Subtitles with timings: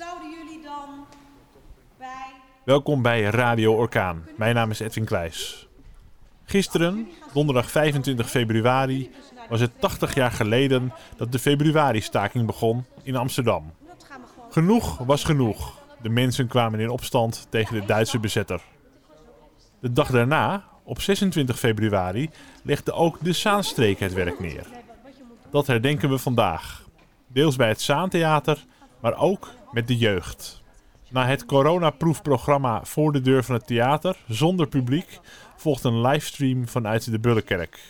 [0.00, 1.06] zouden jullie dan
[1.98, 2.26] bij...
[2.64, 4.26] Welkom bij Radio Orkaan.
[4.36, 5.68] Mijn naam is Edwin Kleijs.
[6.44, 9.10] Gisteren, donderdag 25 februari,
[9.48, 13.72] was het 80 jaar geleden dat de februari-staking begon in Amsterdam.
[14.50, 15.78] Genoeg was genoeg.
[16.02, 18.62] De mensen kwamen in opstand tegen de Duitse bezetter.
[19.80, 22.30] De dag daarna, op 26 februari,
[22.62, 24.66] legde ook de Zaanstreek het werk neer.
[25.50, 26.84] Dat herdenken we vandaag.
[27.26, 28.64] Deels bij het Zaantheater,
[29.00, 30.62] maar ook met de jeugd.
[31.10, 35.18] Na het coronaproefprogramma voor de deur van het theater, zonder publiek,
[35.56, 37.80] volgt een livestream vanuit de Bullenkerk.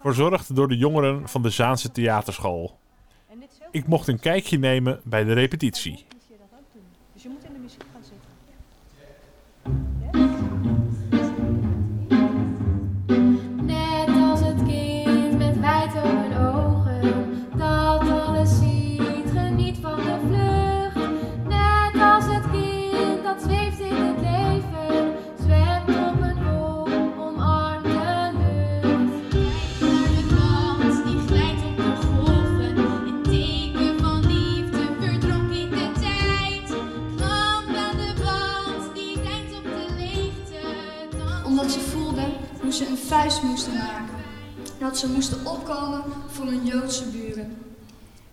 [0.00, 2.78] Verzorgd door de jongeren van de Zaanse Theaterschool.
[3.70, 6.06] Ik mocht een kijkje nemen bij de repetitie.
[41.56, 44.14] Omdat ze voelden hoe ze een vuist moesten maken.
[44.78, 47.56] Dat ze moesten opkomen voor hun Joodse buren.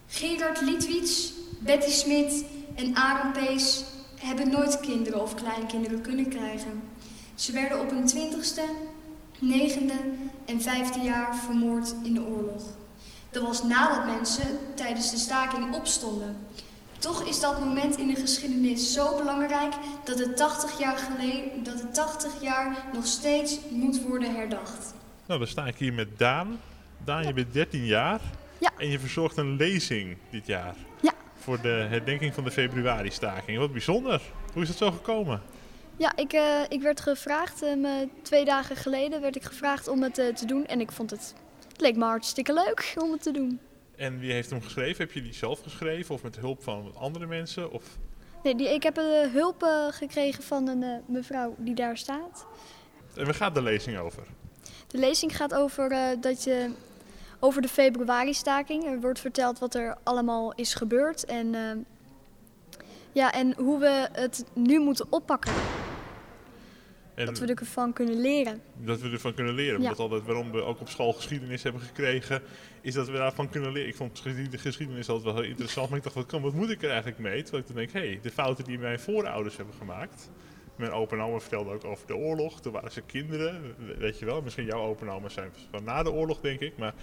[0.07, 3.83] Gerard Litwits, Betty Smit en Aaron Pees
[4.19, 6.81] hebben nooit kinderen of kleinkinderen kunnen krijgen.
[7.35, 8.63] Ze werden op hun twintigste,
[9.39, 9.99] negende
[10.45, 12.63] en vijfde jaar vermoord in de oorlog.
[13.31, 16.37] Dat was nadat mensen tijdens de staking opstonden.
[17.03, 19.73] Toch is dat moment in de geschiedenis zo belangrijk
[20.03, 24.93] dat het 80 jaar geleden, dat het 80 jaar nog steeds moet worden herdacht.
[25.25, 26.59] Nou, dan sta ik hier met Daan.
[27.05, 28.21] Daan, je bent 13 jaar.
[28.57, 28.71] Ja.
[28.77, 30.75] En je verzorgt een lezing dit jaar.
[31.01, 31.13] Ja.
[31.35, 33.57] Voor de herdenking van de februari-staking.
[33.57, 34.21] Wat bijzonder.
[34.53, 35.41] Hoe is het zo gekomen?
[35.97, 37.71] Ja, ik, eh, ik werd gevraagd, eh,
[38.21, 40.65] twee dagen geleden werd ik gevraagd om het eh, te doen.
[40.65, 41.33] En ik vond het,
[41.71, 43.59] het leek me hartstikke leuk om het te doen.
[43.95, 45.05] En wie heeft hem geschreven?
[45.05, 47.71] Heb je die zelf geschreven of met hulp van andere mensen?
[47.71, 47.83] Of...
[48.43, 52.45] Nee, die, ik heb eh, hulp eh, gekregen van een eh, mevrouw die daar staat.
[53.15, 54.23] En waar gaat de lezing over?
[54.87, 56.71] De lezing gaat over, dat je,
[57.39, 58.85] over de februari-staking.
[58.85, 61.55] Er wordt verteld wat er allemaal is gebeurd en,
[63.11, 65.53] ja, en hoe we het nu moeten oppakken.
[67.15, 68.61] En Dat we ervan kunnen leren.
[68.77, 69.73] dat we ervan kunnen leren.
[69.81, 69.83] Ja.
[69.83, 72.41] Omdat altijd waarom we ook op school geschiedenis hebben gekregen,
[72.81, 73.89] is dat we daarvan kunnen leren.
[73.89, 76.69] Ik vond geschied- geschiedenis altijd wel heel interessant, maar ik dacht, wat, kan, wat moet
[76.69, 77.41] ik er eigenlijk mee?
[77.41, 80.29] Terwijl ik dan denk, hé, hey, de fouten die mijn voorouders hebben gemaakt.
[80.75, 82.61] Mijn opa en oma vertelden ook over de oorlog.
[82.61, 84.41] Toen waren ze kinderen, we- weet je wel.
[84.41, 86.77] Misschien jouw opa en oma zijn van na de oorlog, denk ik.
[86.77, 86.93] Maar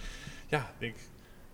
[0.47, 0.95] ja, denk,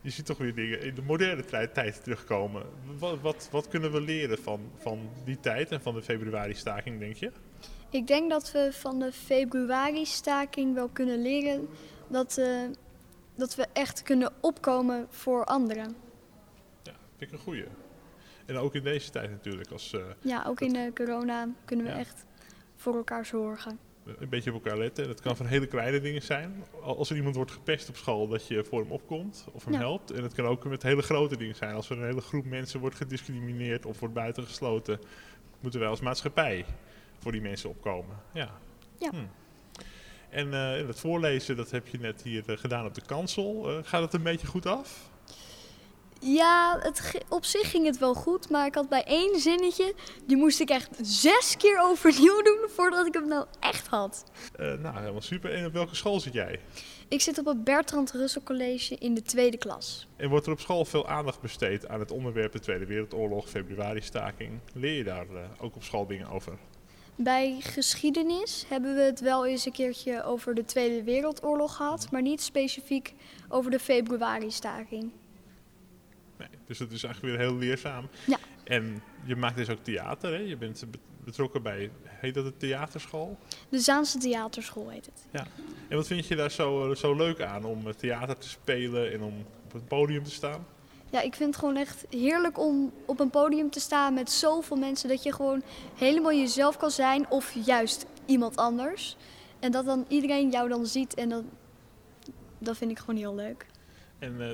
[0.02, 2.64] je ziet toch weer dingen in de moderne tijd, tijd terugkomen.
[2.98, 7.16] Wat, wat, wat kunnen we leren van, van die tijd en van de februari-staking, denk
[7.16, 7.32] je?
[7.90, 11.68] Ik denk dat we van de februari-staking wel kunnen leren
[12.08, 12.62] dat, eh,
[13.36, 15.96] dat we echt kunnen opkomen voor anderen.
[16.84, 17.66] Ja, vind ik een goeie.
[18.46, 21.92] En ook in deze tijd natuurlijk, als eh, Ja, ook in de corona kunnen we
[21.92, 21.98] Ja.
[21.98, 22.26] echt
[22.76, 23.80] voor elkaar zorgen.
[24.20, 25.08] een beetje op elkaar letten.
[25.08, 26.64] Dat kan van hele kleine dingen zijn.
[26.82, 29.74] Al- Als er iemand wordt gepest op school, dat je voor hem opkomt of hem
[29.74, 29.80] Ja.
[29.80, 30.12] helpt.
[30.12, 31.76] En het kan ook met hele grote dingen zijn.
[31.76, 35.00] Als er een hele groep mensen wordt gediscrimineerd of wordt buitengesloten,
[35.60, 36.66] moeten wij als maatschappij
[37.20, 38.16] voor die mensen opkomen.
[38.34, 38.50] Ja.
[38.98, 39.10] Ja.
[39.10, 39.18] Hm.
[40.30, 43.70] En eh, het voorlezen, dat heb je net hier eh, gedaan op de kansel.
[43.70, 45.10] Eh, gaat het een beetje goed af?
[46.20, 49.94] Ja, het, op zich ging het wel goed, maar ik had bij één zinnetje,
[50.26, 54.24] die moest ik echt zes keer overnieuw doen voordat ik hem nou echt had.
[54.58, 55.54] Nou, helemaal super.
[55.54, 56.60] En op welke school zit jij?
[57.08, 60.08] Ik zit op het Bertrand Russell College in de tweede klas.
[60.16, 64.60] En wordt er op school veel aandacht besteed aan het onderwerp de Tweede Wereldoorlog, februari-staking?
[64.74, 65.26] Leer je daar
[65.60, 66.58] ook op school dingen over?
[67.20, 72.22] Bij geschiedenis hebben we het wel eens een keertje over de Tweede Wereldoorlog gehad, maar
[72.22, 73.14] niet specifiek
[73.48, 75.12] over de februari-staking.
[76.38, 78.08] Nee, dus dat is eigenlijk weer heel leerzaam.
[78.26, 78.38] Ja.
[78.64, 80.38] En je maakt dus ook theater, hè?
[80.40, 83.38] Je bent be- betrokken bij, heet dat de theaterschool?
[83.70, 85.46] De Zaanse Theaterschool heet het.
[85.88, 89.12] En wat vind je daar zo, eh, zo leuk aan om eh, theater te spelen
[89.12, 89.34] en om
[89.66, 90.66] op het podium te staan?
[91.10, 94.78] Ja, ik vind het gewoon echt heerlijk om op een podium te staan met zoveel
[94.78, 95.10] mensen.
[95.10, 95.62] Dat je gewoon
[95.96, 99.18] helemaal jezelf kan zijn of juist iemand anders.
[99.60, 101.44] En dat dan iedereen jou dan ziet en dat,
[102.58, 103.66] dat vind ik gewoon heel leuk.
[104.20, 104.50] En eh,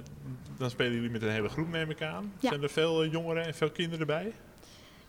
[0.58, 2.34] dan spelen jullie met een hele groep, neem ik aan.
[2.40, 2.50] Ja.
[2.50, 4.34] Zijn er veel eh, jongeren en veel kinderen bij?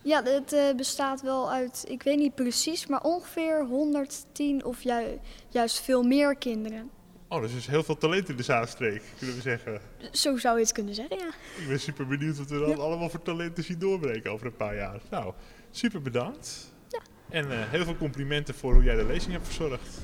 [0.03, 5.19] Ja, het eh, bestaat wel uit, ik weet niet precies, maar ongeveer 110 of ju-
[5.49, 6.91] juist veel meer kinderen.
[7.29, 9.81] Oh, dus er is heel veel talent in de Zaanstreek, kunnen we zeggen.
[10.13, 11.29] Zo zou je het kunnen zeggen, ja.
[11.63, 14.77] Ik ben super benieuwd wat we dan allemaal voor talenten zien doorbreken over een paar
[14.77, 15.01] jaar.
[15.11, 15.35] Nou,
[15.71, 16.73] super bedankt.
[16.89, 17.01] Ja.
[17.31, 20.01] En eh, heel veel complimenten voor hoe jij de lezing hebt verzorgd.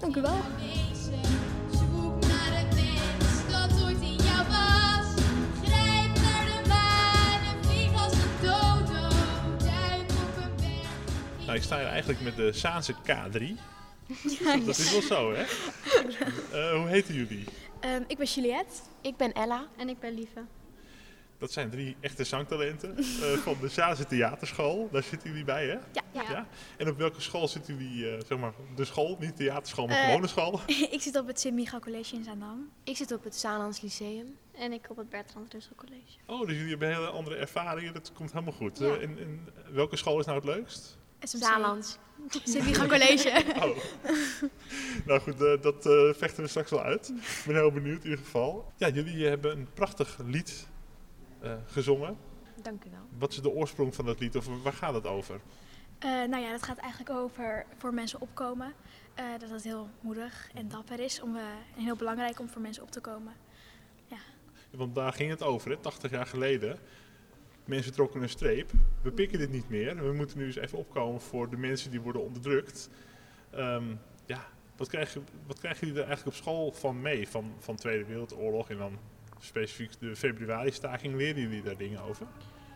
[0.00, 0.38] Dank u wel.
[11.44, 13.42] Nou, ik sta hier eigenlijk met de Zaanse K3.
[14.66, 15.42] Dat is wel zo, hè?
[16.52, 17.44] Eh, hoe heten jullie?
[17.80, 18.74] Ehm, ik ben Juliette.
[19.00, 19.66] Ik ben Ella.
[19.76, 20.44] En ik ben Lieve.
[21.38, 24.88] Dat zijn drie echte zangtalenten eh, van de Zaanse Theaterschool.
[24.92, 25.78] Daar zitten jullie bij, hè?
[25.92, 26.02] Ja.
[26.12, 26.46] Ja.
[26.76, 30.26] En op welke school zitten jullie, eh, zeg maar, de school, niet theaterschool, maar gewone
[30.26, 30.60] school?
[30.96, 32.70] ik zit op het Sint-Michael College in Zaandam.
[32.84, 34.36] Ik zit op het Zaanlands Lyceum.
[34.52, 36.18] En ik op het Bertrand Russell College.
[36.26, 37.92] Oh, dus jullie hebben hele andere ervaringen.
[37.92, 38.78] Dat komt helemaal goed.
[38.78, 38.86] Ja.
[38.86, 40.98] Eh, en, en welke school is nou het leukst?
[41.24, 41.42] SMC.
[41.42, 41.98] Zaanlands.
[42.44, 43.44] Sint-Michael College.
[43.64, 43.76] Oh.
[45.06, 47.08] nou goed, eh, dat eh, vechten we straks wel uit.
[47.08, 48.72] Ik ben heel benieuwd in ieder geval.
[48.76, 50.66] Ja, jullie hebben een prachtig lied
[51.40, 52.16] eh, gezongen.
[52.62, 53.00] Dank u wel.
[53.18, 55.40] Wat is de oorsprong van dat lied of waar gaat het over?
[55.98, 58.72] Eh, nou ja, dat gaat eigenlijk over voor mensen opkomen.
[59.14, 61.42] Eh, dat het heel moedig en dapper is om, eh,
[61.76, 63.32] en heel belangrijk om voor mensen op te komen.
[64.70, 66.78] Want daar ging het over, hè, 80 jaar geleden.
[67.64, 68.70] Mensen trokken een streep.
[69.02, 69.96] We pikken dit niet meer.
[70.06, 72.88] We moeten nu eens even opkomen voor de mensen die worden onderdrukt.
[73.50, 73.84] Ehm,
[74.26, 74.44] ja,
[74.76, 77.28] wat krijgen, wat krijgen jullie er eigenlijk op school van mee?
[77.28, 78.98] Van, van Tweede Wereldoorlog en dan
[79.38, 81.14] specifiek de februari-staking.
[81.16, 82.26] Leren jullie daar dingen over?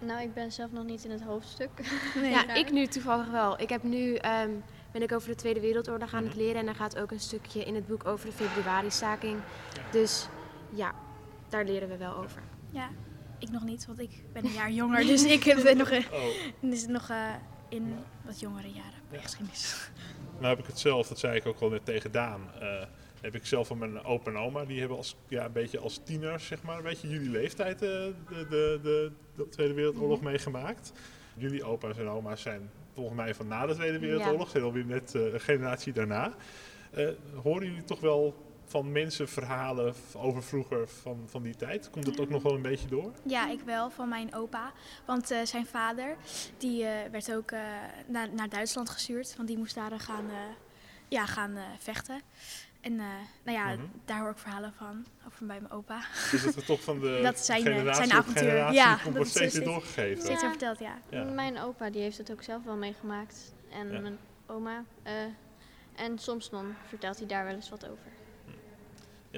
[0.01, 1.71] Nou, ik ben zelf nog niet in het hoofdstuk.
[2.23, 3.61] ja, ik nu toevallig wel.
[3.61, 4.51] Ik heb nu, ehm,
[4.93, 6.43] ben ik over de Tweede Wereldoorlog aan het Mhm.
[6.43, 6.61] leren.
[6.61, 9.39] En er gaat ook een stukje in het boek over de februari-staking.
[9.93, 10.29] Dus
[10.71, 10.95] ja,
[11.49, 12.43] daar leren we wel over.
[12.71, 12.89] Ja,
[13.39, 15.07] ik nog niet, want ik ben een jaar jonger.
[15.07, 17.35] dus ik heb het nog, eh, Oh, dus nog eh,
[17.69, 17.95] in
[18.25, 19.91] wat jongere jaren bij geschiedenis.
[20.37, 22.41] nou heb ik het zelf, dat zei ik ook al net tegen Daan.
[22.61, 22.83] eh,
[23.21, 26.01] heb ik zelf van mijn opa en oma, die hebben als, ja, een beetje als
[26.05, 30.93] tieners, zeg maar, een beetje jullie leeftijd eh, de, de, de, de Tweede Wereldoorlog meegemaakt.
[31.35, 35.15] Jullie opa's en oma's zijn volgens mij van na de Tweede Wereldoorlog, zijn alweer net
[35.15, 36.33] eh, een generatie daarna.
[36.91, 37.09] Eh,
[37.43, 41.91] horen jullie toch wel van mensen verhalen over vroeger van, van die tijd?
[41.91, 43.13] Komt dat ook nog wel een beetje door?
[43.25, 44.73] Ja, ik wel, van mijn opa.
[45.05, 46.17] Want eh, zijn vader,
[46.59, 47.61] die eh, werd ook eh,
[48.07, 49.37] naar, naar Duitsland gestuurd.
[49.37, 50.37] Want die moest daar gaan, eh,
[51.09, 52.21] ja, gaan eh, vechten.
[52.81, 53.07] En eh,
[53.43, 53.83] nou ja, Mhm.
[54.05, 56.01] daar hoor ik verhalen van, over bij mijn opa.
[56.31, 58.43] Dus dat we toch van de Dat zijn, generatie zijn avontuur.
[58.43, 60.23] generatie Ja, komt dat wordt is steeds weer doorgegeven.
[60.23, 60.49] Steeds Ja.
[60.49, 60.99] verteld, ja.
[61.11, 61.25] Ja.
[61.25, 63.55] Mijn opa die heeft het ook zelf wel meegemaakt.
[63.73, 64.01] En Ja.
[64.01, 64.85] mijn oma.
[65.03, 65.13] eh,
[65.97, 68.11] en soms dan vertelt hij daar wel eens wat over.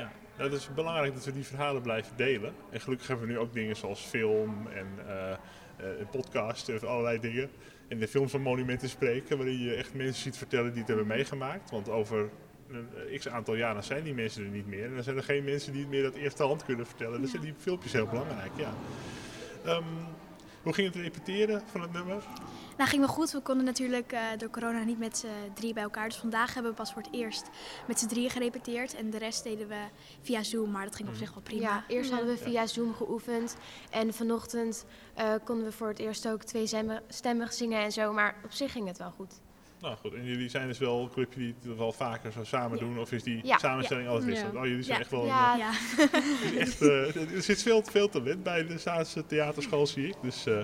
[0.00, 2.52] Ja, nou, het is belangrijk dat we die verhalen blijven delen.
[2.70, 7.50] En gelukkig hebben we nu ook dingen zoals film en eh, podcast en allerlei dingen.
[7.88, 11.06] En de films van monumenten spreken, waarin je echt mensen ziet vertellen die het hebben
[11.06, 11.70] meegemaakt.
[11.70, 12.30] Want over
[12.68, 14.84] een eh, x aantal jaren zijn die mensen er niet meer.
[14.84, 17.20] En dan zijn er geen mensen die het meer uit eerste hand kunnen vertellen.
[17.20, 18.72] Dus zijn die filmpjes heel belangrijk, ja.
[19.64, 19.84] Ehm,
[20.62, 22.24] hoe ging het repeteren van het nummer?
[22.76, 23.30] Nou, ging wel goed.
[23.30, 26.08] We konden natuurlijk eh, door corona niet met z'n drie bij elkaar.
[26.08, 27.48] Dus vandaag hebben we pas voor het eerst
[27.86, 28.94] met z'n drieën gerepeteerd.
[28.94, 29.84] En de rest deden we
[30.22, 31.62] via Zoom, maar dat ging op zich wel prima.
[31.62, 33.56] Ja, eerst hadden we via Zoom geoefend.
[33.90, 34.84] En vanochtend
[35.14, 38.12] eh, konden we voor het eerst ook twee stemmen, stemmig zingen en zo.
[38.12, 39.40] Maar op zich ging het wel goed.
[39.80, 42.78] Nou goed, en jullie zijn dus wel een clubje die het wel vaker zo samen
[42.78, 42.84] Ja.
[42.84, 42.98] doen?
[42.98, 43.58] Of is die Ja.
[43.58, 44.30] samenstelling altijd Ja.
[44.30, 44.56] wisselend?
[44.56, 45.02] Oh, jullie zijn Ja.
[45.02, 45.20] echt wel...
[45.20, 49.26] een, Ja, Ja, Het is echt, eh, er zit veel, veel talent bij de Zaanse
[49.26, 50.14] theaterschool, zie ik.
[50.22, 50.60] Dus eh,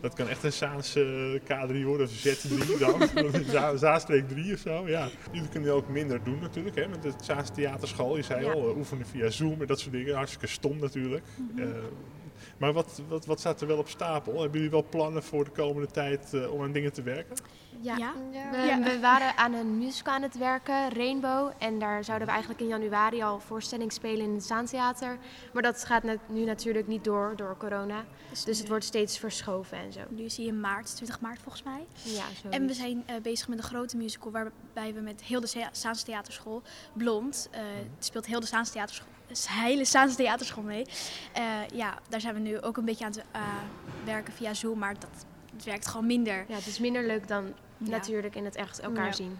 [0.00, 3.02] dat kan echt een Zaanse K3 worden, of Z3 dan.
[3.52, 5.08] Za Zaanstreek 3 of zo, ja.
[5.32, 8.16] Jullie kunnen ook minder doen natuurlijk, hè, met de Zaanse theaterschool.
[8.16, 8.52] Je zei Ja.
[8.52, 10.14] al, eh, oefenen via Zoom en dat soort dingen.
[10.14, 11.24] Hartstikke stom natuurlijk.
[11.56, 11.64] Eh,
[12.58, 14.32] maar wat, wat, wat staat er wel op stapel?
[14.32, 17.36] Hebben jullie wel plannen voor de komende tijd eh, om aan dingen te werken?
[17.80, 17.96] ja.
[17.96, 18.12] ja.
[18.50, 18.82] We, Ja.
[18.82, 21.50] we waren aan een musical aan het werken, Rainbow.
[21.58, 25.18] En daar zouden we eigenlijk in januari al voorstelling spelen in het Zaantheater.
[25.52, 28.04] Maar dat gaat net- nu natuurlijk niet door, door corona.
[28.30, 30.00] Dus het nu- wordt steeds verschoven en zo.
[30.08, 31.86] Nu is hij in maart, 20 maart volgens mij.
[32.02, 32.48] Ja, zo.
[32.48, 35.68] En we zijn eh, bezig met een grote musical waarbij we met heel de Zea-
[35.72, 37.60] Zaanse Theaterschool, Blond, eh,
[37.96, 40.84] het speelt heel de Zaanse Theaterschool, de hele Zaanse Theaterschool mee.
[41.32, 41.42] Eh,
[41.74, 43.42] ja, daar zijn we nu ook een beetje aan het eh,
[44.04, 45.08] werken via Zoom, maar dat
[45.54, 46.44] het werkt gewoon minder.
[46.48, 47.90] Ja, het is minder leuk dan Ja.
[47.90, 49.12] natuurlijk in het echt elkaar Ja.
[49.12, 49.38] zien.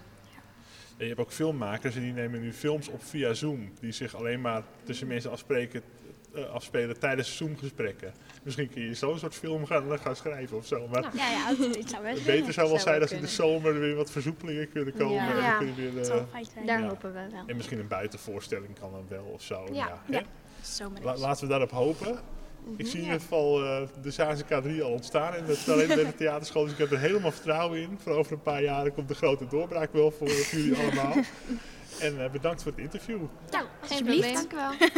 [0.97, 3.73] En je hebt ook filmmakers en die nemen nu films op via Zoom.
[3.81, 5.83] Die zich alleen maar tussen mensen afspreken,
[6.53, 8.13] afspelen tijdens Zoom-gesprekken.
[8.43, 10.87] Misschien kun je zo'n soort film gaan, gaan schrijven of zo.
[10.89, 13.27] Maar Ja, ja, het, het zou best het beter zou wel zijn als in de
[13.27, 15.15] zomer er weer wat versoepelingen kunnen komen.
[15.15, 15.61] Ja.
[15.61, 16.09] En, weer, eh.
[16.67, 16.89] Daar Ja.
[16.89, 17.43] hopen we wel.
[17.47, 19.67] en misschien een buitenvoorstelling kan dan wel of zo.
[19.73, 20.03] Ja.
[20.07, 20.23] Ja.
[20.63, 21.21] Zomer La- is.
[21.21, 22.19] laten we daarop hopen.
[22.77, 26.05] Ik zie in ieder geval eh, de Zaanse K3 al ontstaan in het talent bij
[26.05, 26.63] de theaterschool.
[26.63, 27.99] Dus ik heb er helemaal vertrouwen in.
[28.03, 31.15] Voor over een paar jaren komt de grote doorbraak wel voor, voor jullie allemaal.
[32.01, 33.21] En eh, bedankt voor het interview.
[33.51, 34.35] Nou, Alsjeblieft.
[34.35, 34.89] Dank u wel.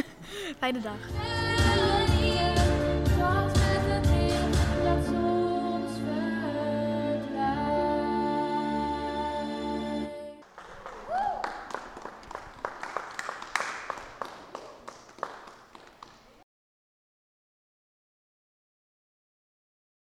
[0.59, 1.52] Fijne dag.